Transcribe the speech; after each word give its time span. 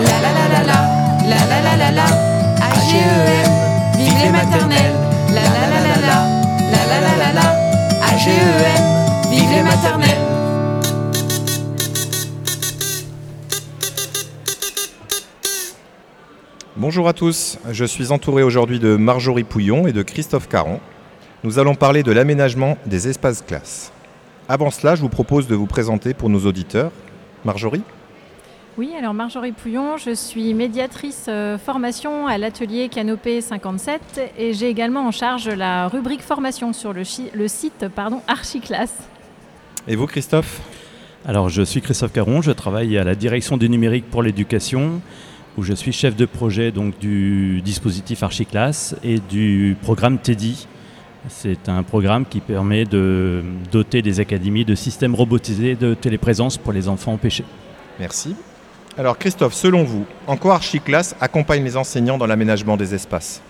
La 0.00 0.18
la 0.20 0.32
la 0.32 0.48
la 0.48 0.62
la, 0.64 0.80
la 1.28 1.46
la 1.46 1.60
la 1.60 1.76
la 1.76 1.90
la, 1.90 2.06
vive 3.96 4.18
les 4.24 4.30
maternelles. 4.30 4.94
La 5.28 5.42
la 5.42 5.68
la 5.68 5.80
la 5.80 5.96
la, 6.00 6.16
la 6.72 6.86
la 6.86 7.00
la 7.00 7.16
la 7.16 7.32
la, 7.32 7.46
vive 9.30 9.50
les 9.50 9.62
maternelles. 9.62 10.24
Bonjour 16.76 17.06
à 17.06 17.12
tous, 17.12 17.58
je 17.70 17.84
suis 17.84 18.10
entouré 18.10 18.42
aujourd'hui 18.42 18.78
de 18.78 18.96
Marjorie 18.96 19.44
Pouillon 19.44 19.86
et 19.86 19.92
de 19.92 20.02
Christophe 20.02 20.48
Caron. 20.48 20.80
Nous 21.44 21.58
allons 21.58 21.74
parler 21.74 22.02
de 22.02 22.12
l'aménagement 22.12 22.78
des 22.86 23.08
espaces 23.08 23.42
classes. 23.42 23.92
Avant 24.48 24.70
cela, 24.70 24.94
je 24.94 25.02
vous 25.02 25.10
propose 25.10 25.46
de 25.46 25.54
vous 25.54 25.66
présenter 25.66 26.14
pour 26.14 26.30
nos 26.30 26.46
auditeurs. 26.46 26.90
Marjorie 27.44 27.82
Oui, 28.78 28.92
alors 28.96 29.14
Marjorie 29.14 29.50
Pouillon, 29.50 29.96
je 29.96 30.14
suis 30.14 30.54
médiatrice 30.54 31.26
euh, 31.28 31.58
formation 31.58 32.28
à 32.28 32.38
l'atelier 32.38 32.88
Canopée 32.88 33.40
57 33.40 34.32
et 34.38 34.52
j'ai 34.54 34.68
également 34.68 35.06
en 35.08 35.10
charge 35.10 35.48
la 35.48 35.88
rubrique 35.88 36.22
formation 36.22 36.72
sur 36.72 36.92
le, 36.92 37.02
site 37.02 37.86
pardon, 37.94 38.22
Archiclass. 38.28 38.90
Et 39.88 39.96
vous 39.96 40.06
Christophe? 40.06 40.60
Alors, 41.26 41.48
je 41.48 41.62
suis 41.62 41.82
Christophe 41.82 42.12
Caron, 42.12 42.42
je 42.42 42.52
travaille 42.52 42.96
à 42.96 43.02
la 43.02 43.16
direction 43.16 43.56
du 43.56 43.68
numérique 43.68 44.08
pour 44.08 44.22
l'éducation, 44.22 45.02
où 45.58 45.64
je 45.64 45.74
suis 45.74 45.92
chef 45.92 46.14
de 46.14 46.24
projet 46.24 46.70
donc, 46.70 46.96
du 47.00 47.62
dispositif 47.62 48.22
Archiclass 48.22 48.94
et 49.02 49.18
du 49.18 49.76
programme 49.82 50.18
TEDI. 50.18 50.68
C'est 51.28 51.68
un 51.68 51.82
programme 51.82 52.24
qui 52.24 52.40
permet 52.40 52.84
de 52.84 53.42
doter 53.72 54.00
des 54.00 54.20
académies 54.20 54.64
de 54.64 54.76
systèmes 54.76 55.16
robotisés 55.16 55.74
de 55.74 55.92
téléprésence 55.92 56.56
pour 56.56 56.72
les 56.72 56.88
enfants 56.88 57.12
empêchés. 57.12 57.44
Merci. 57.98 58.36
Alors 58.98 59.18
Christophe, 59.18 59.54
selon 59.54 59.84
vous, 59.84 60.04
en 60.26 60.36
quoi 60.36 60.54
Archiclass 60.54 61.14
accompagne 61.20 61.62
les 61.64 61.76
enseignants 61.76 62.18
dans 62.18 62.26
l'aménagement 62.26 62.76
des 62.76 62.94
espaces? 62.94 63.40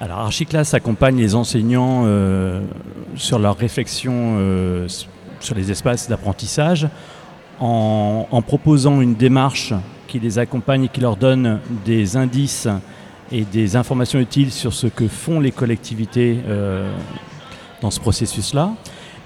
Alors, 0.00 0.18
Archiclass 0.18 0.74
accompagne 0.74 1.16
les 1.16 1.34
enseignants 1.34 2.04
euh, 2.06 2.60
sur 3.16 3.38
leur 3.38 3.56
réflexion 3.56 4.36
euh, 4.38 4.86
sur 5.40 5.54
les 5.56 5.70
espaces 5.72 6.08
d'apprentissage 6.08 6.88
en, 7.58 8.26
en 8.30 8.42
proposant 8.42 9.00
une 9.00 9.14
démarche 9.14 9.74
qui 10.06 10.20
les 10.20 10.38
accompagne 10.38 10.84
et 10.84 10.88
qui 10.88 11.00
leur 11.00 11.16
donne 11.16 11.60
des 11.84 12.16
indices 12.16 12.68
et 13.32 13.44
des 13.44 13.76
informations 13.76 14.20
utiles 14.20 14.52
sur 14.52 14.72
ce 14.72 14.86
que 14.86 15.08
font 15.08 15.40
les 15.40 15.50
collectivités 15.50 16.38
euh, 16.46 16.92
dans 17.82 17.90
ce 17.90 18.00
processus-là. 18.00 18.70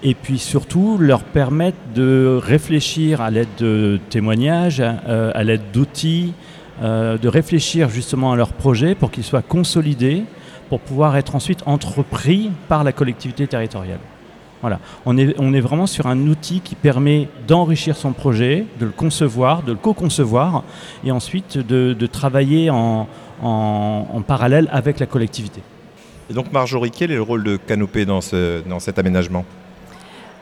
Et 0.04 0.14
puis 0.14 0.38
surtout 0.38 0.96
leur 0.98 1.22
permettre 1.22 1.78
de 1.94 2.38
réfléchir 2.42 3.20
à 3.20 3.30
l'aide 3.30 3.48
de 3.58 4.00
témoignages, 4.10 4.82
euh, 4.82 5.30
à 5.34 5.44
l'aide 5.44 5.62
d'outils, 5.72 6.32
euh, 6.82 7.18
de 7.18 7.28
réfléchir 7.28 7.88
justement 7.88 8.32
à 8.32 8.36
leur 8.36 8.52
projet 8.52 8.94
pour 8.96 9.10
qu'ils 9.12 9.22
soient 9.24 9.42
consolidés 9.42 10.24
pour 10.68 10.80
pouvoir 10.80 11.16
être 11.16 11.36
ensuite 11.36 11.60
entrepris 11.66 12.50
par 12.68 12.82
la 12.82 12.92
collectivité 12.92 13.46
territoriale. 13.46 14.00
Voilà, 14.60 14.78
on 15.06 15.18
est, 15.18 15.34
on 15.38 15.52
est 15.54 15.60
vraiment 15.60 15.86
sur 15.86 16.06
un 16.06 16.18
outil 16.28 16.60
qui 16.60 16.74
permet 16.74 17.28
d'enrichir 17.46 17.96
son 17.96 18.12
projet, 18.12 18.64
de 18.80 18.86
le 18.86 18.92
concevoir, 18.92 19.62
de 19.62 19.72
le 19.72 19.78
co-concevoir, 19.78 20.62
et 21.04 21.10
ensuite 21.10 21.58
de, 21.58 22.06
travailler 22.06 22.70
en, 22.70 23.08
en- 23.42 24.22
parallèle 24.26 24.68
avec 24.72 24.98
la 25.00 25.06
collectivité. 25.06 25.62
Et 26.30 26.32
donc 26.32 26.52
Marjorie, 26.52 26.90
quel 26.92 27.10
est 27.10 27.16
le 27.16 27.22
rôle 27.22 27.42
de 27.44 27.56
Canopée 27.56 28.04
dans, 28.04 28.20
ce- 28.20 28.62
dans 28.68 28.78
cet 28.78 28.98
aménagement? 28.98 29.44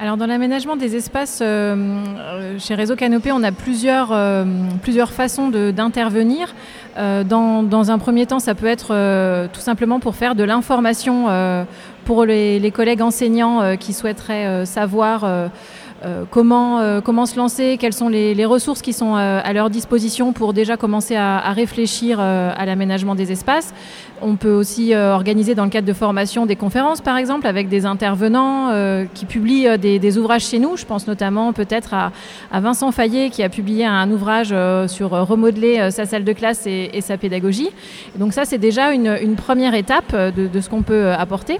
Alors 0.02 0.16
dans 0.16 0.24
l'aménagement 0.24 0.76
des 0.76 0.96
espaces, 0.96 1.40
euh, 1.42 1.76
euh, 1.76 2.58
chez 2.58 2.74
Réseau 2.74 2.96
Canopé, 2.96 3.32
on 3.32 3.42
a 3.42 3.52
plusieurs, 3.52 4.12
euh, 4.12 4.46
plusieurs 4.80 5.12
façons 5.12 5.50
d'intervenir. 5.50 6.54
Dans, 6.96 7.62
dans 7.62 7.90
un 7.90 7.98
premier 7.98 8.26
temps, 8.26 8.40
ça 8.40 8.54
peut 8.54 8.66
être 8.66 9.48
tout 9.52 9.60
simplement 9.60 10.00
pour 10.00 10.16
faire 10.16 10.34
de 10.34 10.44
l'information 10.44 11.28
pour 12.04 12.24
les, 12.26 12.70
collègues 12.74 13.00
enseignants 13.00 13.76
qui 13.78 13.94
souhaiteraient 13.94 14.66
savoir 14.66 15.24
euh, 16.02 16.24
comment, 16.30 16.80
euh, 16.80 17.00
comment 17.02 17.26
se 17.26 17.36
lancer, 17.36 17.76
quelles 17.78 17.92
sont 17.92 18.08
les, 18.08 18.44
ressources 18.46 18.80
qui 18.80 18.92
sont 18.92 19.16
euh, 19.16 19.40
à 19.44 19.52
leur 19.52 19.68
disposition 19.68 20.32
pour 20.32 20.54
déjà 20.54 20.76
commencer 20.76 21.14
à, 21.14 21.52
réfléchir 21.52 22.20
à 22.20 22.64
l'aménagement 22.66 23.14
des 23.14 23.32
espaces? 23.32 23.74
On 24.22 24.36
peut 24.36 24.52
aussi 24.52 24.94
organiser 24.94 25.54
dans 25.54 25.64
le 25.64 25.70
cadre 25.70 25.86
de 25.86 25.92
formation 25.92 26.46
des 26.46 26.56
conférences, 26.56 27.00
par 27.00 27.16
exemple, 27.16 27.46
avec 27.46 27.68
des 27.68 27.86
intervenants 27.86 28.70
qui 29.14 29.24
publient 29.24 29.78
des, 29.78 30.18
ouvrages 30.18 30.44
chez 30.44 30.58
nous. 30.58 30.76
Je 30.76 30.84
pense 30.84 31.06
notamment 31.06 31.52
peut-être 31.52 31.94
à, 31.94 32.60
Vincent 32.60 32.92
Fayet 32.92 33.30
qui 33.30 33.42
a 33.42 33.48
publié 33.48 33.86
un 33.86 34.10
ouvrage 34.10 34.54
sur 34.88 35.10
remodeler 35.10 35.90
sa 35.90 36.04
salle 36.04 36.24
de 36.24 36.32
classe 36.32 36.66
et, 36.66 37.00
sa 37.00 37.16
pédagogie. 37.16 37.70
Donc 38.16 38.32
ça, 38.32 38.44
c'est 38.44 38.58
déjà 38.58 38.92
une, 38.92 39.36
première 39.36 39.74
étape 39.74 40.14
de, 40.14 40.60
ce 40.60 40.68
qu'on 40.68 40.82
peut 40.82 41.12
apporter. 41.12 41.58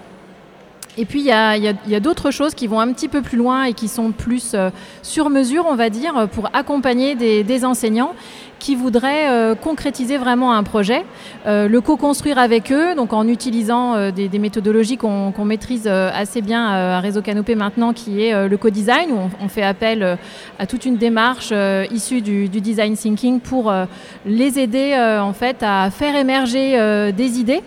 Et 0.98 1.04
puis, 1.04 1.20
il 1.20 1.26
y 1.26 1.32
a, 1.32 2.00
d'autres 2.00 2.30
choses 2.30 2.54
qui 2.54 2.66
vont 2.66 2.80
un 2.80 2.92
petit 2.92 3.08
peu 3.08 3.22
plus 3.22 3.38
loin 3.38 3.64
et 3.64 3.72
qui 3.74 3.88
sont 3.88 4.10
plus 4.12 4.52
euh, 4.54 4.70
sur 5.02 5.30
mesure, 5.30 5.66
on 5.68 5.76
va 5.76 5.88
dire, 5.88 6.28
pour 6.32 6.50
accompagner 6.52 7.14
des 7.14 7.64
enseignants 7.64 8.14
qui 8.60 8.76
voudraient 8.76 9.28
euh, 9.28 9.54
concrétiser 9.56 10.18
vraiment 10.18 10.52
un 10.52 10.62
projet, 10.62 11.04
euh, 11.46 11.66
le 11.66 11.80
co-construire 11.80 12.38
avec 12.38 12.70
eux, 12.70 12.94
donc 12.94 13.12
en 13.12 13.26
utilisant 13.26 13.96
euh, 13.96 14.10
des, 14.12 14.28
méthodologies 14.38 14.98
qu'on 14.98 15.44
maîtrise 15.44 15.86
assez 15.88 16.42
bien 16.42 16.66
à 16.66 17.00
Réseau 17.00 17.22
Canopé 17.22 17.54
maintenant, 17.54 17.92
qui 17.92 18.22
est 18.22 18.48
le 18.48 18.56
co-design, 18.56 19.10
où 19.10 19.18
on, 19.42 19.48
fait 19.48 19.62
appel 19.62 20.18
à 20.58 20.66
toute 20.66 20.84
une 20.84 20.96
démarche 20.96 21.52
issue 21.90 22.20
du, 22.20 22.48
design 22.48 22.94
thinking 22.94 23.40
pour 23.40 23.72
les 24.26 24.58
aider 24.58 24.94
en 25.20 25.32
fait 25.32 25.62
à 25.62 25.90
faire 25.90 26.14
émerger 26.16 27.12
des 27.12 27.38
idées 27.38 27.62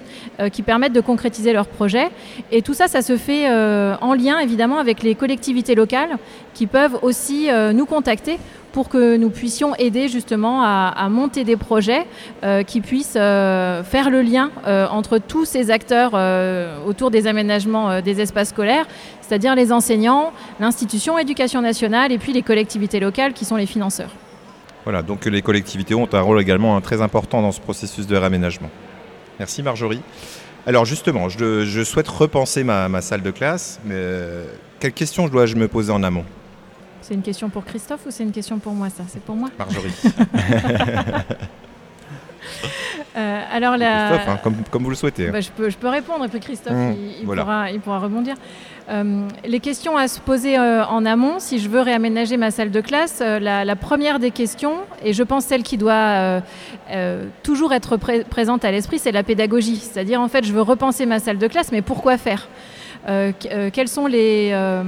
qui 0.51 0.61
permettent 0.61 0.93
de 0.93 1.01
concrétiser 1.01 1.53
leur 1.53 1.67
projet. 1.67 2.09
Et 2.51 2.61
tout 2.61 2.73
ça, 2.73 2.87
ça 2.87 3.01
se 3.01 3.17
fait 3.17 3.47
en 3.49 4.13
lien 4.13 4.39
évidemment 4.39 4.77
avec 4.77 5.03
les 5.03 5.15
collectivités 5.15 5.75
locales 5.75 6.17
qui 6.53 6.67
peuvent 6.67 6.99
aussi 7.01 7.49
nous 7.73 7.85
contacter 7.85 8.37
pour 8.73 8.89
que 8.89 9.15
nous 9.15 9.29
puissions 9.29 9.75
aider 9.75 10.09
justement 10.09 10.63
à, 10.63 11.07
monter 11.09 11.45
des 11.45 11.55
projets 11.55 12.05
euh, 12.43 12.63
qui 12.63 12.81
puissent 12.81 13.15
euh, 13.15 13.83
faire 13.83 14.09
le 14.09 14.21
lien 14.21 14.51
euh, 14.67 14.87
entre 14.87 15.19
tous 15.19 15.45
ces 15.45 15.71
acteurs 15.71 16.13
autour 16.85 17.11
des 17.11 17.27
aménagements 17.27 18.01
des 18.01 18.19
espaces 18.19 18.49
scolaires, 18.49 18.85
c'est-à-dire 19.21 19.55
les 19.55 19.71
enseignants, 19.71 20.33
l'institution 20.59 21.17
éducation 21.17 21.61
nationale 21.61 22.11
et 22.11 22.17
puis 22.17 22.33
les 22.33 22.41
collectivités 22.41 22.99
locales 22.99 23.33
qui 23.33 23.45
sont 23.45 23.55
les 23.55 23.67
financeurs. 23.67 24.09
Voilà, 24.83 25.03
donc 25.03 25.25
les 25.25 25.41
collectivités 25.41 25.93
ont 25.93 26.09
un 26.11 26.21
rôle 26.21 26.41
également 26.41 26.75
hein, 26.75 26.81
très 26.81 27.01
important 27.01 27.41
dans 27.41 27.51
ce 27.51 27.61
processus 27.61 28.07
de 28.07 28.17
réaménagement. 28.17 28.69
Merci 29.39 29.63
Marjorie. 29.63 30.01
Alors 30.65 30.85
justement, 30.85 31.29
je, 31.29 31.83
souhaite 31.83 32.07
repenser 32.07 32.63
ma, 32.63 33.01
salle 33.01 33.21
de 33.21 33.31
classe, 33.31 33.79
mais 33.85 34.01
quelles 34.79 34.93
questions 34.93 35.27
dois-je 35.27 35.55
me 35.55 35.67
poser 35.67 35.91
en 35.91 36.01
amont? 36.01 36.25
C'est 37.03 37.13
une 37.13 37.21
question 37.21 37.49
pour 37.49 37.63
Christophe 37.65 38.05
ou 38.07 38.11
c'est 38.11 38.23
une 38.23 38.31
question 38.31 38.57
pour 38.59 38.73
moi 38.73 38.89
ça? 38.89 39.03
C'est 39.07 39.21
pour 39.21 39.35
moi? 39.35 39.49
Marjorie 39.59 39.91
Euh, 43.15 43.41
Alors 43.53 43.77
la... 43.77 44.07
Christophe, 44.09 44.27
hein, 44.29 44.39
comme, 44.43 44.55
comme 44.71 44.83
vous 44.83 44.89
le 44.89 44.95
souhaitez. 44.95 45.27
Bah, 45.29 45.39
je, 45.39 45.49
peux, 45.51 45.69
je 45.69 45.77
peux 45.77 45.87
répondre 45.87 46.25
et 46.25 46.27
puis 46.29 46.39
Christophe 46.39 46.73
Mmh, 46.73 46.93
il, 46.97 47.19
il 47.19 47.25
voilà. 47.25 47.43
pourra, 47.43 47.69
il 47.71 47.79
pourra 47.79 47.99
rebondir. 47.99 48.35
Euh, 48.89 49.27
les 49.45 49.59
questions 49.59 49.95
à 49.97 50.07
se 50.07 50.19
poser 50.19 50.57
euh, 50.57 50.83
en 50.85 51.05
amont, 51.05 51.35
si 51.37 51.59
je 51.59 51.69
veux 51.69 51.81
réaménager 51.81 52.37
ma 52.37 52.49
salle 52.49 52.71
de 52.71 52.81
classe, 52.81 53.19
la, 53.21 53.63
la 53.65 53.75
première 53.75 54.17
des 54.19 54.31
questions, 54.31 54.77
et 55.03 55.13
je 55.13 55.21
pense 55.23 55.45
celle 55.45 55.61
qui 55.63 55.77
doit 55.77 56.41
toujours 57.43 57.73
être 57.73 57.97
pré- 57.97 58.23
présente 58.23 58.65
à 58.65 58.71
l'esprit, 58.71 58.97
c'est 58.99 59.11
la 59.11 59.23
pédagogie. 59.23 59.77
C'est-à-dire 59.77 60.19
en 60.19 60.27
fait, 60.27 60.43
je 60.43 60.51
veux 60.51 60.61
repenser 60.63 61.05
ma 61.05 61.19
salle 61.19 61.37
de 61.37 61.47
classe, 61.47 61.71
mais 61.71 61.81
pourquoi 61.83 62.17
faire? 62.17 62.47
Euh, 63.09 63.31
qu- 63.33 63.71
quelles, 63.71 63.89
sont 63.89 64.07
les, 64.07 64.51
euh, 64.53 64.81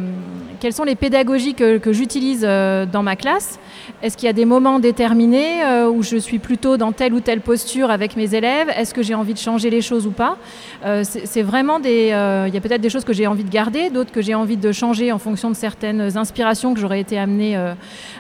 quelles 0.66 0.74
sont 0.74 0.84
les 0.84 0.96
pédagogies 0.96 1.54
que, 1.54 1.94
j'utilise 1.94 2.44
euh, 2.44 2.88
dans 2.88 3.04
ma 3.04 3.16
classe? 3.16 3.60
Est-ce 4.02 4.18
qu'il 4.18 4.26
y 4.26 4.30
a 4.32 4.34
des 4.34 4.46
moments 4.46 4.80
déterminés 4.80 5.64
euh, 5.64 5.88
où 5.88 6.02
je 6.02 6.18
suis 6.18 6.40
plutôt 6.40 6.76
dans 6.76 6.92
telle 6.92 7.14
ou 7.14 7.20
telle 7.20 7.42
posture 7.42 7.92
avec 7.92 8.16
mes 8.16 8.34
élèves? 8.34 8.72
Est-ce 8.76 8.92
que 8.96 9.04
j'ai 9.04 9.14
envie 9.14 9.36
de 9.36 9.38
changer 9.38 9.70
les 9.70 9.82
choses 9.82 10.08
ou 10.08 10.10
pas? 10.10 10.38
Euh, 10.84 11.04
C'est 11.04 11.44
vraiment 11.44 11.80
des... 11.80 12.08
Il 12.48 12.54
y 12.56 12.58
a 12.58 12.62
peut-être 12.62 12.82
des 12.82 12.90
choses 12.90 13.06
que 13.06 13.14
j'ai 13.14 13.28
envie 13.28 13.44
de 13.44 13.52
garder, 13.52 13.92
d'autres 13.92 14.12
que 14.12 14.24
j'ai 14.24 14.34
envie 14.34 14.58
de 14.58 14.72
changer 14.72 15.12
en 15.12 15.20
fonction 15.20 15.52
de 15.52 15.56
certaines 15.56 16.18
inspirations 16.18 16.74
que 16.74 16.80
j'aurais 16.80 17.00
été 17.00 17.20
amenée 17.20 17.56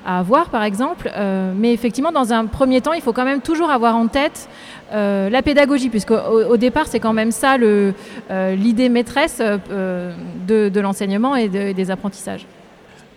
à 0.06 0.20
avoir, 0.20 0.50
par 0.50 0.62
exemple. 0.62 1.12
Mais 1.58 1.74
effectivement, 1.74 2.12
dans 2.12 2.32
un 2.32 2.46
premier 2.46 2.82
temps, 2.82 2.94
il 2.94 3.02
faut 3.02 3.14
quand 3.14 3.26
même 3.26 3.42
toujours 3.42 3.72
avoir 3.72 3.96
en 3.96 4.06
tête 4.06 4.48
la 4.92 5.42
pédagogie, 5.42 5.90
puisque 5.90 6.12
au, 6.12 6.58
départ, 6.58 6.86
c'est 6.86 7.00
quand 7.00 7.14
même 7.14 7.32
ça 7.32 7.58
l'idée 7.58 8.90
maîtresse 8.90 9.42
de, 9.42 10.80
l'enseignement 10.80 11.36
et 11.36 11.50
des 11.50 11.90
apprentissages. 11.90 12.35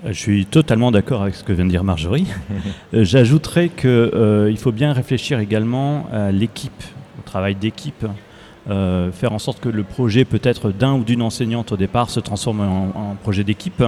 Euh, 0.05 0.09
Je 0.09 0.19
suis 0.19 0.47
totalement 0.47 0.91
d'accord 0.91 1.23
avec 1.23 1.35
ce 1.35 1.45
que 1.45 1.53
vient 1.53 1.65
de 1.65 1.71
dire 1.71 1.85
Marjorie. 1.85 2.27
Euh, 2.95 3.05
J'ajouterais 3.05 3.69
qu'il 3.69 4.57
faut 4.59 4.73
bien 4.73 4.93
réfléchir 4.95 5.41
également 5.41 6.07
à 6.13 6.33
l'équipe, 6.33 6.83
au 7.19 7.23
travail 7.23 7.55
d'équipe. 7.55 8.07
Euh, 8.71 9.13
faire 9.13 9.33
en 9.33 9.39
sorte 9.39 9.61
que 9.61 9.69
le 9.69 9.83
projet 9.83 10.25
peut-être 10.25 10.71
d'un 10.73 10.95
ou 10.95 11.05
d'une 11.05 11.23
enseignante 11.23 11.73
au 11.73 11.77
départ 11.77 12.09
se 12.11 12.21
transforme 12.21 12.61
en, 12.61 12.93
en 12.95 13.15
projet 13.15 13.45
d'équipe 13.45 13.83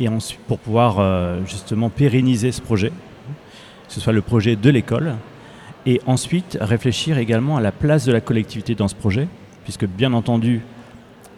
et 0.00 0.08
ensuite 0.08 0.40
pour 0.46 0.58
pouvoir 0.58 0.96
euh, 0.98 1.40
justement 1.46 1.88
pérenniser 1.90 2.52
ce 2.52 2.60
projet, 2.62 2.88
que 2.88 3.92
ce 3.94 4.00
soit 4.00 4.12
le 4.12 4.22
projet 4.22 4.56
de 4.56 4.70
l'école. 4.70 5.14
Et 5.86 6.00
ensuite, 6.06 6.58
réfléchir 6.60 7.16
également 7.18 7.56
à 7.56 7.60
la 7.62 7.72
place 7.72 8.04
de 8.04 8.12
la 8.12 8.20
collectivité 8.20 8.74
dans 8.74 8.88
ce 8.88 8.94
projet, 8.94 9.26
puisque 9.64 9.86
bien 9.86 10.12
entendu, 10.12 10.60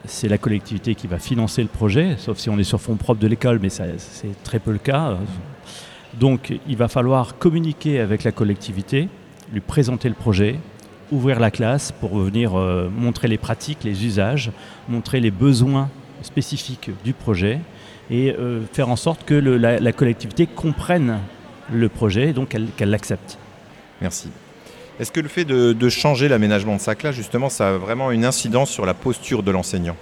c'est 0.06 0.28
la 0.28 0.38
collectivité 0.38 0.94
qui 0.94 1.06
va 1.06 1.18
financer 1.18 1.62
le 1.62 1.68
projet, 1.68 2.16
sauf 2.18 2.38
si 2.38 2.48
on 2.50 2.58
est 2.58 2.64
sur 2.64 2.80
fonds 2.80 2.96
propres 2.96 3.20
de 3.20 3.26
l'école, 3.26 3.58
mais 3.60 3.68
c'est 3.68 3.94
très 4.42 4.58
peu 4.58 4.72
le 4.72 4.78
cas. 4.78 5.18
Donc 6.14 6.58
il 6.66 6.76
va 6.76 6.88
falloir 6.88 7.38
communiquer 7.38 8.00
avec 8.00 8.24
la 8.24 8.32
collectivité, 8.32 9.08
lui 9.52 9.60
présenter 9.60 10.08
le 10.08 10.14
projet, 10.14 10.58
ouvrir 11.12 11.40
la 11.40 11.50
classe 11.50 11.92
pour 11.92 12.18
venir 12.18 12.58
euh, 12.58 12.88
montrer 12.88 13.28
les 13.28 13.38
pratiques, 13.38 13.84
les 13.84 14.04
usages, 14.04 14.50
montrer 14.88 15.20
les 15.20 15.30
besoins 15.30 15.88
spécifiques 16.22 16.90
du 17.04 17.12
projet 17.12 17.60
et 18.10 18.32
euh, 18.32 18.62
faire 18.72 18.88
en 18.88 18.96
sorte 18.96 19.24
que 19.24 19.34
la, 19.34 19.92
collectivité 19.92 20.46
comprenne 20.46 21.18
le 21.72 21.88
projet 21.88 22.30
et 22.30 22.32
donc 22.32 22.56
qu'elle 22.76 22.90
l'accepte. 22.90 23.38
Merci. 24.00 24.28
Est-ce 25.00 25.12
que 25.12 25.20
le 25.20 25.28
fait 25.28 25.46
de, 25.46 25.88
changer 25.88 26.28
l'aménagement 26.28 26.76
de 26.76 26.80
sa 26.80 26.94
classe, 26.94 27.14
justement, 27.14 27.48
ça 27.48 27.70
a 27.70 27.78
vraiment 27.78 28.10
une 28.10 28.26
incidence 28.26 28.70
sur 28.70 28.84
la 28.84 28.92
posture 28.92 29.42
de 29.42 29.50
l'enseignant? 29.50 29.96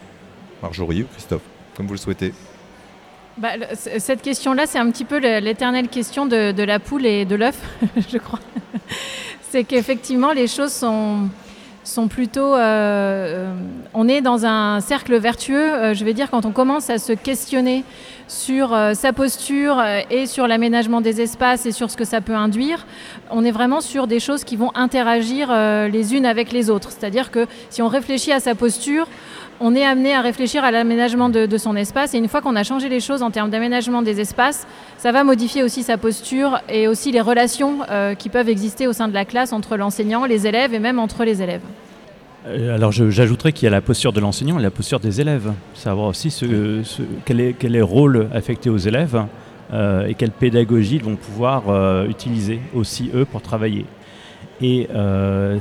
Marjorie 0.60 1.02
ou 1.02 1.06
Christophe, 1.06 1.42
comme 1.76 1.86
vous 1.86 1.92
le 1.92 2.00
souhaitez. 2.00 2.34
Bah, 3.36 3.50
cette 3.74 4.22
question-là, 4.22 4.66
c'est 4.66 4.80
un 4.80 4.90
petit 4.90 5.04
peu 5.04 5.18
l'éternelle 5.38 5.86
question 5.86 6.26
de, 6.26 6.62
la 6.64 6.80
poule 6.80 7.06
et 7.06 7.24
de 7.24 7.36
l'œuf, 7.36 7.60
je 8.12 8.18
crois. 8.18 8.40
c'est 9.52 9.62
qu'effectivement, 9.62 10.32
les 10.32 10.48
choses 10.48 10.72
sont, 10.72 11.28
sont 11.84 12.08
plutôt... 12.08 12.56
Euh, 12.56 12.58
euh, 12.58 13.54
on 13.94 14.08
est 14.08 14.20
dans 14.20 14.46
un 14.46 14.80
cercle 14.80 15.16
vertueux, 15.16 15.74
euh, 15.74 15.94
je 15.94 16.04
vais 16.04 16.12
dire, 16.12 16.28
quand 16.28 16.44
on 16.44 16.50
commence 16.50 16.90
à 16.90 16.98
se 16.98 17.12
questionner 17.12 17.84
sur 18.28 18.76
sa 18.94 19.12
posture 19.12 19.82
et 20.10 20.26
sur 20.26 20.46
l'aménagement 20.46 21.00
des 21.00 21.20
espaces 21.20 21.66
et 21.66 21.72
sur 21.72 21.90
ce 21.90 21.96
que 21.96 22.04
ça 22.04 22.20
peut 22.20 22.34
induire, 22.34 22.86
on 23.30 23.44
est 23.44 23.50
vraiment 23.50 23.80
sur 23.80 24.06
des 24.06 24.20
choses 24.20 24.44
qui 24.44 24.56
vont 24.56 24.70
interagir 24.75 25.50
les 25.90 26.14
unes 26.14 26.26
avec 26.26 26.52
les 26.52 26.70
autres. 26.70 26.90
C'est-à-dire 26.92 27.30
que 27.30 27.46
si 27.70 27.82
on 27.82 27.88
réfléchit 27.88 28.32
à 28.32 28.40
sa 28.40 28.54
posture, 28.54 29.06
on 29.60 29.75
est 29.75 29.84
amené 29.84 30.14
à 30.14 30.20
réfléchir 30.20 30.64
à 30.64 30.70
l'aménagement 30.70 31.28
de, 31.28 31.58
son 31.58 31.76
espace. 31.76 32.14
Et 32.14 32.19
une 32.19 32.28
fois 32.28 32.40
qu'on 32.40 32.56
a 32.56 32.62
changé 32.62 32.88
les 32.88 33.00
choses 33.00 33.22
en 33.22 33.30
termes 33.30 33.50
d'aménagement 33.50 34.02
des 34.02 34.20
espaces, 34.20 34.66
ça 34.98 35.12
va 35.12 35.25
modifier 35.25 35.62
aussi 35.62 35.82
sa 35.82 35.98
posture 35.98 36.60
et 36.69 36.88
aussi 36.88 37.10
les 37.10 37.20
relations 37.20 37.78
euh, 37.90 38.14
qui 38.14 38.28
peuvent 38.28 38.48
exister 38.48 38.86
au 38.86 38.92
sein 38.92 39.08
de 39.08 39.14
la 39.14 39.25
classe 39.25 39.52
entre 39.52 39.76
l'enseignant, 39.76 40.25
les 40.25 40.46
élèves 40.46 40.75
et 40.75 40.78
même 40.78 40.98
entre 40.98 41.25
les 41.25 41.42
élèves. 41.42 41.62
Euh, 42.46 42.75
alors 42.75 42.93
j'ajouterais 42.93 43.52
qu'il 43.52 43.64
y 43.64 43.69
a 43.69 43.70
la 43.70 43.81
posture 43.81 44.12
de 44.12 44.20
l'enseignant 44.20 44.58
et 44.58 44.62
la 44.62 44.70
posture 44.70 45.00
des 45.00 45.20
élèves. 45.20 45.52
Savoir 45.75 46.08
aussi 46.08 46.35
quel, 47.25 47.40
est, 47.40 47.55
quel, 47.55 47.75
est, 47.75 47.79
le 47.79 47.85
rôle 47.85 48.29
affecté 48.32 48.70
aux 48.70 48.79
élèves 48.79 49.25
euh, 49.73 50.06
et 50.06 50.14
quelle 50.14 50.31
pédagogie 50.31 50.96
ils 50.96 51.05
vont 51.05 51.17
pouvoir 51.17 52.06
utiliser 52.06 52.61
aussi 52.75 53.11
eux 53.14 53.25
pour 53.25 53.43
travailler. 53.43 53.85
Et 54.61 54.88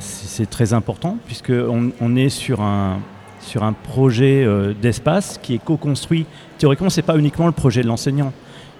c'est 0.00 0.48
très 0.50 0.72
important 0.72 1.18
puisqu'on 1.26 1.92
on 2.00 2.16
est 2.16 2.30
sur 2.30 2.60
un, 2.60 3.00
sur 3.40 3.62
un 3.62 3.72
projet 3.72 4.44
euh, 4.44 4.72
d'espace 4.80 5.38
qui 5.42 5.54
est 5.54 5.58
co-construit. 5.58 6.26
Théoriquement, 6.58 6.90
ce 6.90 7.00
n'est 7.00 7.06
pas 7.06 7.16
uniquement 7.16 7.46
le 7.46 7.52
projet 7.52 7.82
de 7.82 7.86
l'enseignant. 7.86 8.32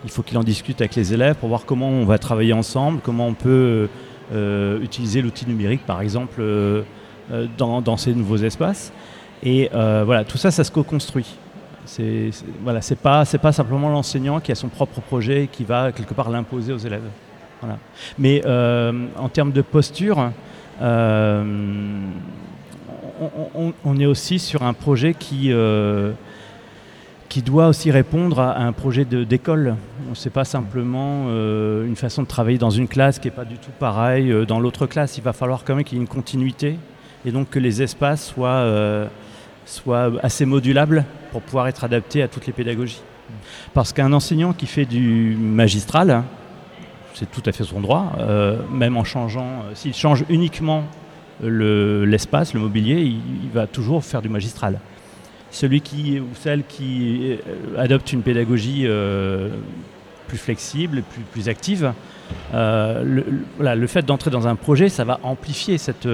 Il 0.04 0.10
faut 0.10 0.22
qu'il 0.22 0.38
en 0.38 0.44
discute 0.44 0.80
avec 0.80 0.94
les 0.94 1.12
élèves 1.12 1.36
pour 1.36 1.48
voir 1.48 1.64
comment 1.64 1.88
on 1.88 2.04
va 2.04 2.18
travailler 2.18 2.52
ensemble, 2.52 3.00
comment 3.02 3.26
on 3.26 3.34
peut 3.34 3.88
euh, 4.32 4.80
utiliser 4.80 5.22
l'outil 5.22 5.46
numérique, 5.46 5.84
par 5.86 6.00
exemple, 6.00 6.40
euh, 7.32 7.46
dans, 7.56 7.96
ces 7.96 8.14
nouveaux 8.14 8.38
espaces. 8.38 8.92
Et 9.42 9.68
voilà, 9.72 10.24
tout 10.24 10.38
ça, 10.38 10.50
ça 10.50 10.64
se 10.64 10.70
co-construit. 10.70 11.36
C'est 11.84 12.30
voilà, 12.62 12.82
c'est 12.82 12.98
pas 12.98 13.24
c'est 13.24 13.38
pas 13.38 13.52
simplement 13.52 13.88
l'enseignant 13.88 14.40
qui 14.40 14.52
a 14.52 14.54
son 14.54 14.68
propre 14.68 15.00
projet 15.00 15.44
et 15.44 15.46
qui 15.46 15.64
va 15.64 15.90
quelque 15.90 16.12
part 16.12 16.28
l'imposer 16.28 16.72
aux 16.72 16.78
élèves. 16.78 17.08
Voilà. 17.62 17.78
Mais 18.18 18.42
en 18.46 19.28
termes 19.28 19.52
de 19.52 19.62
posture, 19.62 20.32
on, 23.84 23.98
est 23.98 24.06
aussi 24.06 24.38
sur 24.38 24.62
un 24.62 24.72
projet 24.72 25.14
qui, 25.14 25.52
euh, 25.52 26.12
qui 27.28 27.42
doit 27.42 27.68
aussi 27.68 27.90
répondre 27.90 28.40
à, 28.40 28.58
un 28.58 28.72
projet 28.72 29.04
d'école. 29.04 29.76
Ce 30.14 30.28
n'est 30.28 30.32
pas 30.32 30.44
simplement 30.44 31.26
euh, 31.28 31.86
une 31.86 31.96
façon 31.96 32.22
de 32.22 32.28
travailler 32.28 32.58
dans 32.58 32.70
une 32.70 32.88
classe 32.88 33.18
qui 33.18 33.28
n'est 33.28 33.34
pas 33.34 33.44
du 33.44 33.56
tout 33.56 33.70
pareil 33.78 34.30
euh, 34.30 34.44
dans 34.44 34.60
l'autre 34.60 34.86
classe. 34.86 35.18
Il 35.18 35.24
va 35.24 35.32
falloir 35.32 35.64
quand 35.64 35.74
même 35.74 35.84
qu'il 35.84 35.98
y 35.98 36.00
ait 36.00 36.02
une 36.02 36.08
continuité 36.08 36.76
et 37.24 37.32
donc 37.32 37.50
que 37.50 37.58
les 37.58 37.82
espaces 37.82 38.26
soient, 38.26 39.08
soient 39.66 40.12
assez 40.22 40.44
modulables 40.44 41.04
pour 41.32 41.42
pouvoir 41.42 41.68
être 41.68 41.84
adaptés 41.84 42.22
à 42.22 42.28
toutes 42.28 42.46
les 42.46 42.52
pédagogies. 42.52 43.02
Parce 43.74 43.92
qu'un 43.92 44.12
enseignant 44.12 44.52
qui 44.52 44.66
fait 44.66 44.84
du 44.84 45.36
magistral, 45.38 46.22
c'est 47.14 47.30
tout 47.30 47.42
à 47.44 47.52
fait 47.52 47.64
son 47.64 47.80
droit, 47.80 48.16
même 48.72 48.96
en 48.96 49.04
changeant, 49.04 49.64
s'il 49.74 49.94
change 49.94 50.24
uniquement 50.28 50.84
l'espace, 51.42 52.54
le, 52.54 52.60
mobilier, 52.60 53.02
il, 53.02 53.50
va 53.52 53.66
toujours 53.66 54.04
faire 54.04 54.22
du 54.22 54.28
magistral. 54.28 54.80
Celui 55.50 55.80
qui 55.80 56.20
ou 56.20 56.28
celle 56.34 56.64
qui 56.64 57.32
euh, 57.32 57.78
adopte 57.78 58.12
une 58.12 58.22
pédagogie 58.22 58.82
euh, 58.84 59.48
plus 60.26 60.36
flexible, 60.36 61.02
plus 61.32 61.48
active, 61.48 61.92
euh, 62.54 63.02
le, 63.04 63.24
voilà, 63.56 63.74
le 63.74 63.86
fait 63.86 64.04
d'entrer 64.04 64.30
dans 64.30 64.46
un 64.46 64.54
projet, 64.54 64.88
ça 64.88 65.04
va 65.04 65.20
amplifier 65.22 65.78
cette, 65.78 66.08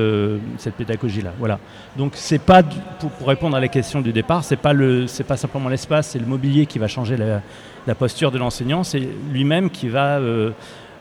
cette 0.58 0.74
pédagogie-là. 0.74 1.32
Voilà. 1.38 1.58
Donc 1.96 2.12
c'est 2.14 2.38
pas 2.38 2.62
pour, 2.62 3.26
répondre 3.26 3.56
à 3.56 3.60
la 3.60 3.68
question 3.68 4.00
du 4.00 4.12
départ, 4.12 4.44
c'est 4.44 4.56
pas 4.56 4.72
le, 4.72 5.06
c'est 5.06 5.24
pas 5.24 5.36
simplement 5.36 5.68
l'espace, 5.68 6.08
c'est 6.08 6.18
le 6.18 6.26
mobilier 6.26 6.66
qui 6.66 6.78
va 6.78 6.88
changer 6.88 7.16
la, 7.16 7.40
la 7.86 7.94
posture 7.94 8.30
de 8.30 8.38
l'enseignant, 8.38 8.84
c'est 8.84 9.08
lui-même 9.30 9.70
qui 9.70 9.88
va 9.88 10.20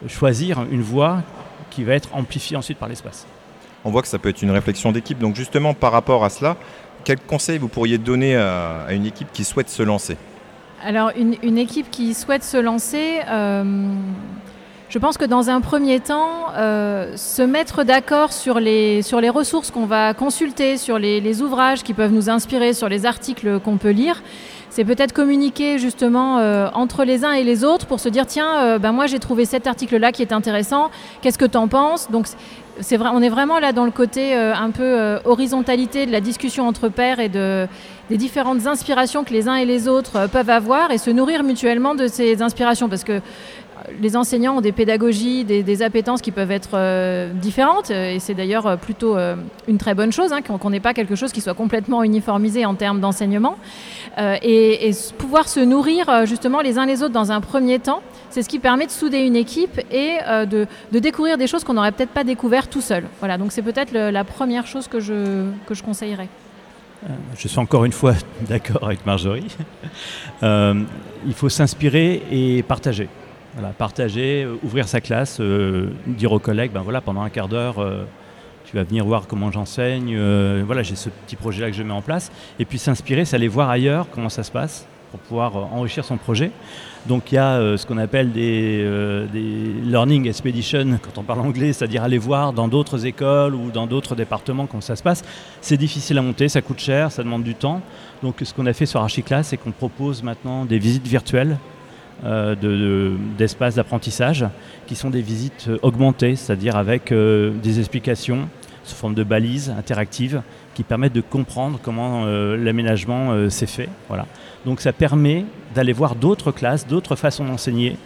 choisir 0.08 0.66
une 0.72 0.82
voie 0.82 1.22
qui 1.70 1.84
va 1.84 1.94
être 1.94 2.10
amplifiée 2.14 2.58
ensuite 2.58 2.78
par 2.78 2.90
l'espace 2.90 3.26
on 3.86 3.92
voit 3.92 4.02
que 4.02 4.08
ça 4.08 4.20
peut 4.20 4.30
être 4.30 4.42
une 4.42 4.52
réflexion 4.52 4.92
d'équipe. 4.92 5.20
Donc 5.20 5.36
justement, 5.36 5.74
par 5.74 5.92
rapport 5.92 6.24
à 6.24 6.30
cela, 6.30 6.56
quels 7.04 7.20
conseils 7.20 7.58
vous 7.58 7.68
pourriez 7.68 7.98
donner 7.98 8.36
à, 8.36 8.88
une 8.92 9.06
équipe 9.06 9.32
qui 9.34 9.44
souhaite 9.44 9.70
se 9.70 9.84
lancer? 9.84 10.18
Alors, 10.86 11.12
une, 11.16 11.58
équipe 11.58 11.90
qui 11.90 12.14
souhaite 12.14 12.44
se 12.44 12.58
lancer, 12.58 13.22
euh, 13.30 13.96
je 14.94 15.00
pense 15.00 15.18
que 15.18 15.26
dans 15.26 15.50
un 15.50 15.60
premier 15.60 16.00
temps, 16.00 16.54
euh, 16.56 17.18
se 17.18 17.42
mettre 17.42 17.84
d'accord 17.84 18.32
sur 18.32 18.60
les, 18.60 19.02
sur 19.02 19.22
les 19.22 19.32
ressources 19.32 19.72
qu'on 19.72 19.88
va 19.88 20.14
consulter, 20.14 20.78
sur 20.78 21.00
les, 21.00 21.42
ouvrages 21.42 21.82
qui 21.82 21.96
peuvent 21.96 22.12
nous 22.12 22.30
inspirer, 22.30 22.74
sur 22.74 22.90
les 22.90 23.08
articles 23.08 23.60
qu'on 23.60 23.78
peut 23.78 23.90
lire, 23.90 24.22
c'est 24.70 24.86
peut-être 24.86 25.12
communiquer 25.12 25.80
justement 25.80 26.38
euh, 26.38 26.70
entre 26.76 27.06
les 27.06 27.26
uns 27.26 27.32
et 27.32 27.44
les 27.44 27.64
autres 27.64 27.88
pour 27.88 28.00
se 28.00 28.08
dire 28.08 28.28
tiens, 28.28 28.78
ben 28.78 28.92
moi 28.92 29.08
j'ai 29.08 29.18
trouvé 29.18 29.46
cet 29.46 29.66
article-là 29.66 30.12
qui 30.12 30.22
est 30.22 30.32
intéressant, 30.32 30.92
qu'est-ce 31.22 31.40
que 31.40 31.46
tu 31.46 31.58
en 31.58 31.68
penses? 31.68 32.12
Donc 32.12 32.28
c'est 32.80 32.98
vrai, 32.98 33.10
on 33.14 33.22
est 33.22 33.30
vraiment 33.30 33.60
là 33.60 33.72
dans 33.72 33.86
le 33.86 33.92
côté 33.92 34.36
euh, 34.36 34.54
un 34.54 34.72
peu 34.72 34.84
euh, 34.84 35.20
horizontalité 35.26 36.06
de 36.06 36.12
la 36.12 36.22
discussion 36.22 36.68
entre 36.68 36.90
pairs 36.90 37.20
et 37.20 37.30
de, 37.30 37.68
des 38.10 38.18
différentes 38.18 38.66
inspirations 38.66 39.24
que 39.24 39.32
les 39.32 39.48
uns 39.48 39.56
et 39.56 39.66
les 39.66 39.88
autres 39.88 40.16
euh, 40.16 40.28
peuvent 40.28 40.50
avoir 40.50 40.92
et 40.92 40.98
se 40.98 41.12
nourrir 41.12 41.44
mutuellement 41.44 41.94
de 41.94 42.08
ces 42.08 42.42
inspirations 42.42 42.90
parce 42.90 43.04
que 43.04 43.22
les 44.00 44.16
enseignants 44.16 44.58
ont 44.58 44.62
des 44.62 44.72
pédagogies, 44.72 45.44
des, 45.44 45.82
appétences 45.82 46.22
qui 46.22 46.32
peuvent 46.32 46.52
être 46.52 47.32
différentes, 47.34 47.92
et 47.92 48.20
c'est 48.20 48.34
d'ailleurs 48.34 48.78
plutôt 48.78 49.18
une 49.68 49.78
très 49.78 49.94
bonne 49.94 50.12
chose, 50.12 50.32
hein, 50.32 50.42
qu'on 50.42 50.70
n'ait 50.70 50.80
pas 50.80 50.94
quelque 50.94 51.16
chose 51.16 51.32
qui 51.32 51.42
soit 51.42 51.54
complètement 51.54 52.04
uniformisé 52.04 52.66
en 52.66 52.76
termes 52.76 53.00
d'enseignement, 53.00 53.58
et, 54.18 54.92
pouvoir 55.18 55.50
se 55.50 55.60
nourrir 55.60 56.26
justement 56.26 56.62
les 56.62 56.78
uns 56.78 56.86
les 56.86 57.04
autres 57.04 57.14
dans 57.14 57.32
un 57.32 57.42
premier 57.42 57.80
temps, 57.80 58.02
c'est 58.34 58.42
ce 58.42 58.50
qui 58.50 58.58
permet 58.58 58.88
de 58.88 58.92
souder 58.92 59.20
une 59.20 59.36
équipe 59.36 59.80
et 59.92 60.18
euh, 60.28 60.46
de, 60.46 60.68
découvrir 60.92 61.38
des 61.38 61.46
choses 61.46 61.64
qu'on 61.64 61.76
n'aurait 61.76 61.92
peut-être 61.92 62.10
pas 62.10 62.24
découvert 62.24 62.68
tout 62.68 62.82
seul. 62.82 63.04
Voilà, 63.20 63.38
donc 63.38 63.52
c'est 63.52 63.62
peut-être 63.62 63.94
la 63.94 64.24
première 64.24 64.66
chose 64.66 64.88
que 64.88 65.00
je, 65.00 65.46
que 65.68 65.76
je 65.76 65.84
conseillerais. 65.84 66.28
Euh, 67.04 67.14
je 67.38 67.48
suis 67.48 67.60
encore 67.60 67.86
une 67.86 67.92
fois 67.92 68.14
d'accord 68.50 68.86
avec 68.86 69.06
Marjorie. 69.06 69.56
Euh, 70.42 70.84
il 71.28 71.34
faut 71.34 71.48
s'inspirer 71.48 72.24
et 72.32 72.64
partager. 72.64 73.08
Partager, 73.78 74.48
ouvrir 74.64 74.88
sa 74.88 75.00
classe, 75.00 75.40
dire 76.08 76.32
aux 76.32 76.40
collègues, 76.40 76.72
ben 76.72 76.82
voilà, 76.82 77.02
pendant 77.02 77.22
un 77.22 77.30
quart 77.30 77.48
d'heure, 77.48 77.76
tu 78.66 78.76
vas 78.76 78.84
venir 78.84 79.06
voir 79.06 79.28
comment 79.28 79.52
j'enseigne. 79.52 80.18
voilà, 80.66 80.82
j'ai 80.82 80.96
ce 80.96 81.10
petit 81.10 81.36
projet-là 81.36 81.70
que 81.70 81.76
je 81.76 81.84
mets 81.84 81.94
en 81.94 82.02
place. 82.02 82.32
Et 82.58 82.66
puis 82.66 82.80
s'inspirer, 82.80 83.26
c'est 83.26 83.36
aller 83.36 83.48
voir 83.48 83.70
ailleurs 83.70 84.08
comment 84.12 84.30
ça 84.30 84.44
se 84.44 84.52
passe 84.52 84.88
pour 85.14 85.20
pouvoir 85.20 85.56
enrichir 85.56 86.04
son 86.04 86.18
projet. 86.18 86.50
Donc 87.06 87.32
il 87.32 87.36
y 87.36 87.38
a 87.38 87.58
euh, 87.58 87.78
ce 87.78 87.86
qu'on 87.86 88.00
appelle 88.00 88.32
euh, 88.36 89.28
des, 89.28 89.90
learning 89.90 90.28
expeditions 90.28 90.98
quand 91.04 91.20
on 91.20 91.24
parle 91.24 91.42
anglais, 91.42 91.72
c'est-à-dire 91.72 92.02
aller 92.02 92.18
voir 92.18 92.52
dans 92.52 92.68
d'autres 92.68 93.06
écoles 93.06 93.54
ou 93.54 93.70
dans 93.70 93.86
d'autres 93.86 94.16
départements 94.16 94.66
comment 94.66 94.82
ça 94.82 94.96
se 94.96 95.04
passe. 95.04 95.22
C'est 95.62 95.78
difficile 95.78 96.18
à 96.18 96.24
monter, 96.24 96.50
ça 96.50 96.64
coûte 96.64 96.80
cher, 96.80 97.12
ça 97.12 97.24
demande 97.24 97.44
du 97.44 97.54
temps. 97.54 97.82
Donc 98.24 98.38
ce 98.42 98.54
qu'on 98.56 98.66
a 98.66 98.74
fait 98.74 98.88
sur 98.88 99.02
Archiclass, 99.02 99.44
c'est 99.44 99.58
qu'on 99.58 99.72
propose 99.72 100.24
maintenant 100.24 100.66
des 100.66 100.80
visites 100.80 101.08
virtuelles 101.08 101.58
euh, 102.26 103.16
d'espaces 103.38 103.76
d'apprentissage 103.76 104.46
qui 104.88 104.96
sont 104.96 105.10
des 105.10 105.22
visites 105.22 105.70
augmentées, 105.82 106.36
c'est-à-dire 106.36 106.76
avec 106.76 107.14
des 107.14 107.80
explications 107.80 108.48
sous 108.84 108.96
forme 108.96 109.14
de 109.14 109.24
balises 109.24 109.74
interactives 109.78 110.42
qui 110.74 110.84
permettent 110.84 111.14
de 111.14 111.22
comprendre 111.22 111.80
comment 111.82 112.26
l'aménagement 112.26 113.50
s'est 113.50 113.66
fait. 113.66 113.88
Voilà. 114.10 114.26
Donc 114.66 114.82
ça 114.82 114.94
permet 114.94 115.46
d'aller 115.74 115.94
voir 115.94 116.16
d'autres 116.16 116.52
classes, 116.52 116.88
d'autres 116.88 117.16
façons 117.16 117.46
d'enseigner. 117.46 117.98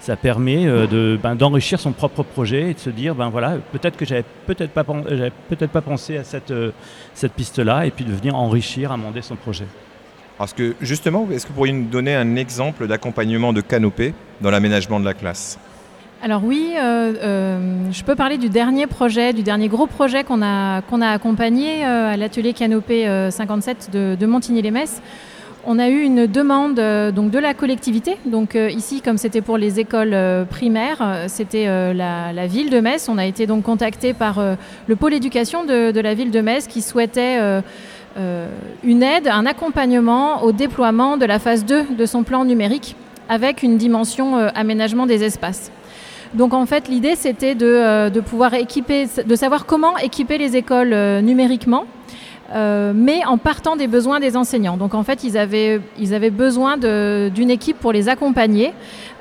ça 0.00 0.16
permet 0.16 0.66
euh, 0.66 0.86
de, 0.86 1.18
ben, 1.20 1.34
d'enrichir 1.34 1.80
son 1.80 1.92
propre 1.92 2.22
projet 2.22 2.70
et 2.70 2.74
de 2.74 2.78
se 2.78 2.90
dire 2.90 3.14
ben 3.14 3.30
voilà 3.30 3.56
peut-être 3.72 3.96
que 3.96 4.04
j'avais 4.04 4.24
peut-être 4.46 4.70
pas 4.70 4.84
peut-être 4.84 5.70
pas 5.70 5.80
pensé 5.80 6.18
à 6.18 6.24
cette 6.24 6.50
euh, 6.50 6.72
cette 7.14 7.32
piste 7.32 7.58
là 7.58 7.86
et 7.86 7.90
puis 7.90 8.04
de 8.04 8.12
venir 8.12 8.34
enrichir 8.34 8.92
amender 8.92 9.22
son 9.22 9.36
projet 9.36 9.66
parce 10.38 10.52
que 10.52 10.74
justement 10.80 11.26
est-ce 11.30 11.44
que 11.44 11.48
vous 11.48 11.54
pourriez 11.54 11.72
nous 11.72 11.88
donner 11.88 12.14
un 12.14 12.36
exemple 12.36 12.86
d'accompagnement 12.86 13.52
de 13.52 13.60
canopée 13.60 14.14
dans 14.40 14.50
l'aménagement 14.50 15.00
de 15.00 15.04
la 15.04 15.14
classe 15.14 15.58
alors 16.22 16.42
oui, 16.42 16.72
euh, 16.80 17.92
je 17.92 18.02
peux 18.02 18.14
parler 18.14 18.38
du 18.38 18.48
dernier 18.48 18.86
projet, 18.86 19.34
du 19.34 19.42
dernier 19.42 19.68
gros 19.68 19.86
projet 19.86 20.24
qu'on 20.24 20.40
a, 20.40 20.78
a 20.78 21.10
accompagné 21.10 21.84
à 21.84 22.16
l'atelier 22.16 22.54
Canopée 22.54 23.28
57 23.30 23.90
de, 23.92 24.24
Montigny-les-Messes 24.24 25.02
on 25.66 25.78
a 25.78 25.88
eu 25.88 26.02
une 26.02 26.26
demande 26.26 26.78
euh, 26.78 27.10
donc 27.10 27.30
de 27.30 27.38
la 27.38 27.54
collectivité. 27.54 28.16
Donc 28.26 28.56
euh, 28.56 28.70
ici, 28.70 29.00
comme 29.00 29.18
c'était 29.18 29.40
pour 29.40 29.58
les 29.58 29.80
écoles 29.80 30.14
euh, 30.14 30.44
primaires, 30.44 31.24
c'était 31.28 31.66
la, 31.94 32.46
ville 32.46 32.70
de 32.70 32.80
Metz. 32.80 33.08
On 33.08 33.18
a 33.18 33.26
été 33.26 33.46
donc 33.46 33.64
contacté 33.64 34.12
par 34.12 34.40
le 34.86 34.96
pôle 34.96 35.14
éducation 35.14 35.64
de, 35.64 35.98
la 35.98 36.14
ville 36.14 36.30
de 36.30 36.40
Metz 36.40 36.66
qui 36.66 36.82
souhaitait 36.82 37.38
une 38.16 39.02
aide, 39.02 39.28
un 39.28 39.44
accompagnement 39.44 40.42
au 40.42 40.52
déploiement 40.52 41.16
de 41.16 41.24
la 41.24 41.38
phase 41.38 41.64
2 41.64 41.94
de 41.98 42.06
son 42.06 42.22
plan 42.22 42.44
numérique 42.44 42.94
avec 43.28 43.62
une 43.62 43.76
dimension 43.76 44.36
aménagement 44.54 45.06
des 45.06 45.24
espaces. 45.24 45.72
Donc 46.34 46.54
en 46.54 46.66
fait, 46.66 46.88
l'idée 46.88 47.16
c'était 47.16 47.54
de, 47.54 48.08
de, 48.08 48.20
pouvoir 48.20 48.54
équiper, 48.54 49.06
de 49.24 49.36
savoir 49.36 49.66
comment 49.66 49.96
équiper 49.98 50.38
les 50.38 50.56
écoles 50.56 50.94
numériquement 51.22 51.86
euh, 52.52 52.92
mais 52.94 53.24
en 53.24 53.38
partant 53.38 53.74
des 53.74 53.86
besoins 53.86 54.20
des 54.20 54.36
enseignants. 54.36 54.76
Donc 54.76 54.94
en 54.94 55.02
fait, 55.02 55.24
ils 55.24 55.38
avaient, 55.38 55.80
ils 55.98 56.14
avaient 56.14 56.30
besoin 56.30 56.76
d'une 56.76 57.50
équipe 57.50 57.78
pour 57.78 57.92
les 57.92 58.08
accompagner, 58.08 58.72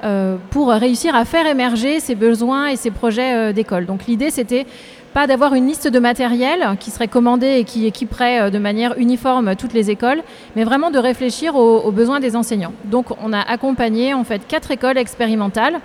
euh, 0.04 0.36
pour 0.50 0.70
réussir 0.70 1.16
à 1.16 1.24
faire 1.26 1.48
émerger 1.48 2.00
ces 2.00 2.16
besoins 2.16 2.68
et 2.68 2.76
ces 2.76 2.92
projets 2.92 3.34
euh, 3.34 3.54
d'école. 3.54 3.86
Donc 3.86 4.06
l'idée, 4.08 4.30
c'était 4.30 4.66
pas 5.14 5.28
d'avoir 5.28 5.54
une 5.54 5.68
liste 5.68 5.88
de 5.88 6.00
matériel 6.00 6.76
qui 6.80 6.92
serait 6.92 7.08
commandé 7.08 7.48
et 7.60 7.64
qui 7.64 7.86
équiperait 7.86 8.50
de 8.52 8.58
manière 8.58 8.98
uniforme 8.98 9.56
toutes 9.56 9.74
les 9.74 9.92
écoles, 9.92 10.24
mais 10.56 10.64
vraiment 10.64 10.92
de 10.92 11.00
réfléchir 11.00 11.56
aux, 11.56 11.92
besoins 11.92 12.20
des 12.20 12.36
enseignants. 12.36 12.74
Donc 12.86 13.08
on 13.24 13.32
a 13.32 13.40
accompagné 13.40 14.14
en 14.14 14.24
fait 14.24 14.42
quatre 14.48 14.72
écoles 14.72 14.98
expérimentales 14.98 15.80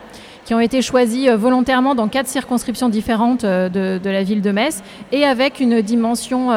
qui 0.45 0.55
ont 0.55 0.61
été 0.61 0.81
choisies 0.81 1.29
volontairement 1.29 1.95
dans 1.95 2.09
quatre 2.09 2.27
circonscriptions 2.27 2.89
différentes 2.89 3.45
de, 3.45 3.99
de 4.03 4.11
la 4.11 4.23
ville 4.23 4.41
de 4.41 4.51
Metz 4.51 4.83
et 5.13 5.25
avec 5.25 5.61
une 5.61 5.83
dimension 5.83 6.51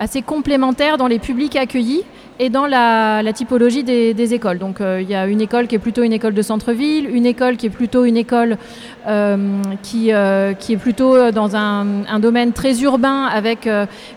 assez 0.00 0.22
complémentaires 0.22 0.98
dans 0.98 1.06
les 1.06 1.18
publics 1.18 1.56
accueillis 1.56 2.04
et 2.40 2.50
dans 2.50 2.66
la, 2.66 3.22
typologie 3.32 3.84
des, 3.84 4.34
écoles. 4.34 4.58
Donc 4.58 4.80
euh, 4.80 5.00
il 5.00 5.08
y 5.08 5.14
a 5.14 5.26
une 5.26 5.40
école 5.40 5.66
qui 5.66 5.76
est 5.76 5.78
plutôt 5.78 6.02
une 6.02 6.12
école 6.12 6.34
de 6.34 6.42
centre-ville, 6.42 7.08
une 7.08 7.26
école 7.26 7.56
qui 7.56 7.66
est 7.66 7.70
plutôt 7.70 8.04
une 8.04 8.16
école 8.16 8.58
euh, 9.06 9.62
qui, 9.82 10.12
euh, 10.12 10.52
qui 10.54 10.72
est 10.72 10.76
plutôt 10.76 11.30
dans 11.30 11.54
un, 11.56 11.84
domaine 12.18 12.52
très 12.52 12.80
urbain 12.80 13.24
avec 13.26 13.68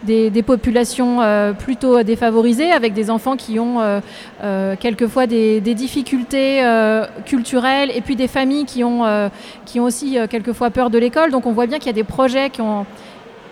des, 0.04 0.44
populations 0.44 1.20
plutôt 1.60 2.02
défavorisées, 2.04 2.72
avec 2.72 2.94
des 2.94 3.10
enfants 3.10 3.36
qui 3.36 3.60
ont 3.60 4.02
quelquefois 4.80 5.28
des, 5.28 5.62
des 5.62 5.76
difficultés 5.76 6.64
culturelles 7.26 7.92
et 7.94 8.02
puis 8.02 8.16
des 8.16 8.28
familles 8.28 8.66
qui 8.66 8.84
ont, 8.84 9.30
qui 9.66 9.80
ont 9.80 9.84
aussi 9.84 10.18
quelquefois 10.30 10.70
peur 10.70 10.90
de 10.90 10.98
l'école. 10.98 11.32
Donc 11.32 11.46
on 11.46 11.52
voit 11.52 11.68
bien 11.68 11.80
qu'il 11.80 11.88
y 11.88 11.90
a 11.90 11.94
des 11.94 12.04
projets 12.04 12.50
qui 12.50 12.62
ont 12.62 12.86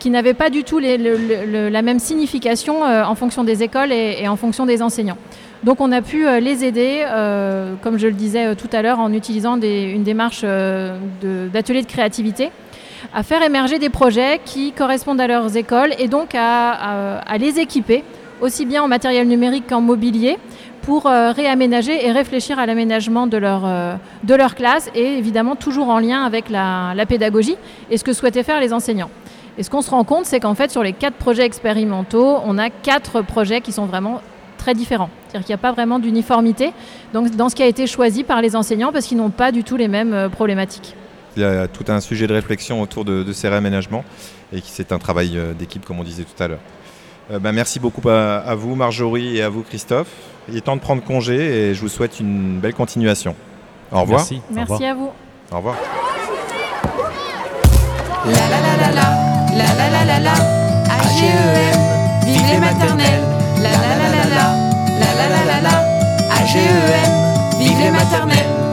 qui 0.05 0.11
n'avaient 0.11 0.35
pas 0.35 0.51
du 0.51 0.63
tout 0.63 0.77
la 0.77 1.81
même 1.81 1.97
signification 1.97 2.85
euh, 2.85 3.03
en 3.03 3.15
fonction 3.15 3.43
des 3.43 3.63
écoles 3.63 3.91
et, 3.91 4.27
en 4.27 4.35
fonction 4.35 4.67
des 4.67 4.83
enseignants. 4.83 5.17
Donc 5.63 5.81
on 5.81 5.91
a 5.91 6.03
pu 6.03 6.27
euh, 6.27 6.39
les 6.39 6.63
aider, 6.63 7.03
euh, 7.07 7.73
comme 7.81 7.97
je 7.97 8.05
le 8.05 8.13
disais 8.13 8.55
tout 8.55 8.69
à 8.71 8.83
l'heure, 8.83 8.99
en 8.99 9.11
utilisant 9.11 9.59
une 9.59 10.03
démarche 10.03 10.43
d'atelier 10.43 11.81
de, 11.81 11.87
créativité, 11.87 12.51
à 13.15 13.23
faire 13.23 13.41
émerger 13.41 13.79
des 13.79 13.89
projets 13.89 14.39
qui 14.45 14.73
correspondent 14.73 15.21
à 15.21 15.25
leurs 15.25 15.57
écoles 15.57 15.95
et 15.97 16.07
donc 16.07 16.35
à, 16.35 17.23
les 17.39 17.59
équiper, 17.59 18.03
aussi 18.41 18.67
bien 18.67 18.83
en 18.83 18.87
matériel 18.87 19.27
numérique 19.27 19.65
qu'en 19.67 19.81
mobilier, 19.81 20.37
pour 20.83 21.05
réaménager 21.05 22.05
et 22.05 22.11
réfléchir 22.11 22.59
à 22.59 22.67
l'aménagement 22.67 23.25
de 23.25 23.37
leur, 23.37 24.53
classe 24.53 24.91
et 24.93 25.17
évidemment 25.17 25.55
toujours 25.55 25.89
en 25.89 25.97
lien 25.97 26.21
avec 26.21 26.51
la 26.51 27.05
pédagogie 27.07 27.57
et 27.89 27.97
ce 27.97 28.03
que 28.03 28.13
souhaitaient 28.13 28.43
faire 28.43 28.59
les 28.59 28.71
enseignants. 28.71 29.09
Et 29.57 29.63
ce 29.63 29.69
qu'on 29.69 29.81
se 29.81 29.89
rend 29.89 30.03
compte, 30.03 30.25
c'est 30.25 30.39
qu'en 30.39 30.55
fait, 30.55 30.69
sur 30.71 30.83
les 30.83 30.93
quatre 30.93 31.15
projets 31.15 31.45
expérimentaux, 31.45 32.39
on 32.45 32.57
a 32.57 32.69
quatre 32.69 33.21
projets 33.21 33.61
qui 33.61 33.71
sont 33.71 33.85
vraiment 33.85 34.21
très 34.57 34.73
différents. 34.73 35.09
C'est-à-dire 35.27 35.45
qu'il 35.45 35.53
n'y 35.53 35.59
a 35.59 35.61
pas 35.61 35.71
vraiment 35.71 35.99
d'uniformité 35.99 36.73
dans 37.13 37.49
ce 37.49 37.55
qui 37.55 37.63
a 37.63 37.67
été 37.67 37.87
choisi 37.87 38.23
par 38.23 38.41
les 38.41 38.55
enseignants 38.55 38.91
parce 38.91 39.05
qu'ils 39.05 39.17
n'ont 39.17 39.29
pas 39.29 39.51
du 39.51 39.63
tout 39.63 39.77
les 39.77 39.87
mêmes 39.87 40.13
euh, 40.13 40.29
problématiques. 40.29 40.95
Il 41.37 41.41
y 41.41 41.45
a 41.45 41.67
tout 41.67 41.83
un 41.89 41.99
sujet 41.99 42.27
de 42.27 42.33
réflexion 42.33 42.81
autour 42.81 43.05
de, 43.05 43.31
ces 43.33 43.49
réaménagements 43.49 44.03
et 44.53 44.61
c'est 44.65 44.91
un 44.91 44.99
travail 44.99 45.37
euh, 45.37 45.53
d'équipe, 45.53 45.85
comme 45.85 45.99
on 45.99 46.03
disait 46.03 46.23
tout 46.23 46.41
à 46.41 46.47
l'heure. 46.47 46.59
Euh, 47.31 47.39
ben, 47.39 47.51
merci 47.51 47.79
beaucoup 47.79 48.07
à, 48.09 48.55
vous, 48.55 48.75
Marjorie, 48.75 49.37
et 49.37 49.41
à 49.41 49.49
vous, 49.49 49.63
Christophe. 49.63 50.07
Il 50.47 50.57
est 50.57 50.61
temps 50.61 50.75
de 50.75 50.81
prendre 50.81 51.03
congé 51.03 51.35
et 51.35 51.73
je 51.73 51.81
vous 51.81 51.89
souhaite 51.89 52.19
une 52.19 52.59
belle 52.59 52.73
continuation. 52.73 53.35
Au 53.91 54.01
revoir. 54.01 54.19
Merci, 54.19 54.41
merci 54.51 54.85
à 54.85 54.93
vous. 54.93 55.11
Au 55.51 55.57
revoir. 55.57 55.75
La 58.25 58.31
la 58.31 58.61
la 58.61 58.77
la 58.77 58.91
la 58.95 59.34
la 59.55 59.63
la 59.63 59.89
la 59.89 60.05
la 60.05 60.19
la, 60.19 60.33
AGEM, 60.99 61.79
vive 62.25 62.47
les 62.51 62.59
maternelles, 62.59 63.23
la 63.63 63.69
la 63.71 63.91
la 63.99 64.07
la 64.15 64.23
la, 64.35 64.45
la 64.99 65.09
la 65.15 65.27
la 65.29 65.45
la 65.45 65.61
la, 65.61 65.75
AGEM, 66.41 67.11
vive 67.59 67.79
les 67.79 67.91
maternelles. 67.91 68.64